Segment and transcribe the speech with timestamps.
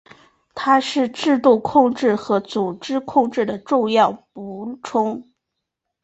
[0.55, 5.29] 它是制度控制和组织控制的重要补充。